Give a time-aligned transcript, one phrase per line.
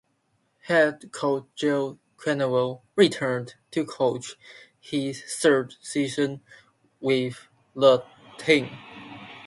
[0.63, 4.33] Head coach Joel Quenneville returned to coach
[4.79, 6.41] his third season
[6.99, 8.03] with the
[8.39, 8.71] team.